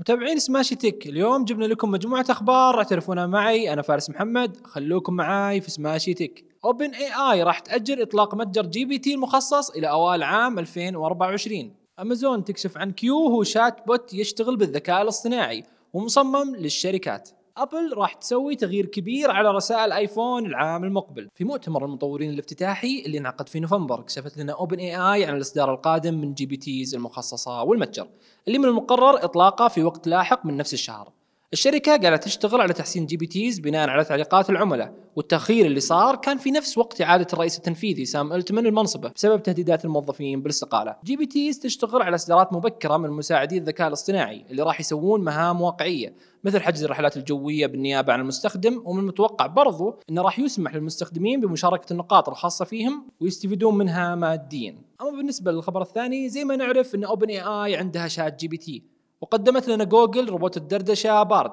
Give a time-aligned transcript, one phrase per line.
[0.00, 3.72] متابعين سماشي Tech اليوم جبنا لكم مجموعة أخبار تعرفوها معي.
[3.72, 4.66] أنا فارس محمد.
[4.66, 10.58] خلوكم معاي في سماشي Tech OpenAI راح تأجل إطلاق متجر GPT المخصص إلى أوائل عام
[10.58, 17.30] 2024 أمازون تكشف عن Q هو chatbot يشتغل بالذكاء الاصطناعي ومصمم للشركات.
[17.62, 21.28] أبل راح تسوي تغيير كبير على رسائل آيفون العام المقبل.
[21.34, 26.34] في مؤتمر المطورين الافتتاحي اللي انعقد في نوفمبر كشفت لنا OpenAI عن الإصدار القادم من
[26.34, 28.08] GPTs المخصصة والمتجر
[28.48, 31.17] اللي من المقرر إطلاقه في وقت لاحق من نفس الشهر.
[31.52, 36.50] الشركة قاعدة تشتغل على تحسين GPTs بناء على تعليقات العملاء والتأخير اللي صار كان في
[36.50, 40.96] نفس وقت إعادة الرئيس التنفيذي سام ألتمان لمنصبه بسبب تهديدات الموظفين بالاستقالة.
[41.04, 46.60] GPTs تشتغل على إصدارات مبكرة من مساعدي الذكاء الاصطناعي اللي راح يسوون مهام واقعية مثل
[46.60, 52.28] حجز الرحلات الجوية بالنيابة عن المستخدم ومن المتوقع برضو أنه راح يسمح للمستخدمين بمشاركة النقاط
[52.28, 54.76] الخاصة فيهم ويستفيدون منها ماديا.
[55.00, 58.56] أما بالنسبة للخبر الثاني زي ما نعرف أن اوبن اي اي عندها شات جي بي
[58.56, 61.52] تي وقدمت لنا جوجل روبوت الدردشة Bard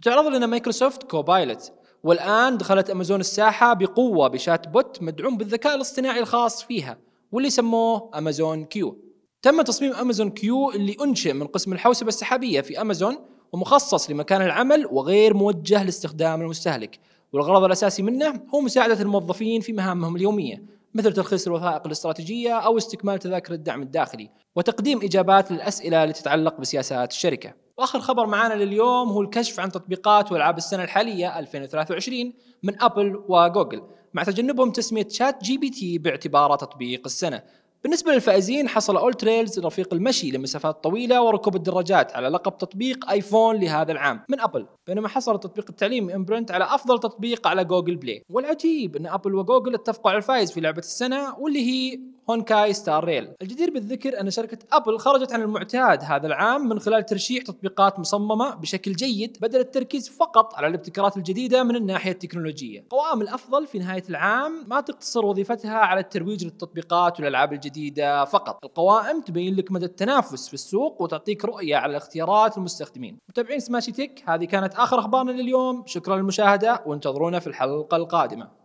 [0.00, 6.62] وتعرض لنا مايكروسوفت Copilot والآن دخلت أمازون الساحة بقوة ب chatbot مدعوم بالذكاء الاصطناعي الخاص
[6.62, 6.98] فيها
[7.32, 8.98] واللي سموه أمازون Q
[9.42, 13.16] تم تصميم أمازون Q اللي أنشئ من قسم الحوسبة السحابية في أمازون
[13.52, 16.98] ومخصص لمكان العمل وغير موجه لاستخدام المستهلك.
[17.32, 20.62] والغرض الأساسي منه هو مساعدة الموظفين في مهامهم اليومية.
[20.94, 27.10] مثل تلخيص الوثائق الاستراتيجية أو استكمال تذاكر الدعم الداخلي وتقديم إجابات للأسئلة التي تتعلق بسياسات
[27.10, 27.54] الشركة.
[27.78, 33.82] وآخر خبر معانا لليوم هو الكشف عن تطبيقات وألعاب السنة الحالية 2023 من أبل وجوجل
[34.14, 37.42] مع تجنبهم تسمية ChatGPT باعتباره تطبيق السنة.
[37.82, 43.92] بالنسبة للفائزين حصل AllTrails رفيق المشي لمسافات طويلة وركوب الدراجات على لقب تطبيق ايفون لهذا
[43.92, 44.20] العام.
[44.28, 49.06] من ابل، بينما حصل تطبيق التعليم Imprint على أفضل تطبيق على Google Play، والعجيب إن
[49.06, 53.28] ابل وجوجل اتفقوا على الفائز في لعبة السنة واللي هي Honkai Star Rail.
[53.42, 58.54] الجدير بالذكر أن شركة أبل خرجت عن المعتاد هذا العام من خلال ترشيح تطبيقات مصممة
[58.54, 62.84] بشكل جيد بدل التركيز فقط على الابتكارات الجديدة من الناحية التكنولوجية.
[62.90, 68.64] قوائم الأفضل في نهاية العام ما تقتصر وظيفتها على الترويج للتطبيقات والألعاب الجديدة فقط.
[68.64, 73.18] القوائم تبين لك مدى التنافس في السوق وتعطيك رؤية على اختيارات المستخدمين.
[73.28, 75.82] متابعين سماشي تك هذه كانت آخر أخبارنا لليوم.
[75.86, 78.58] شكرا للمشاهدة وانتظرونا في الحلقة القادمة.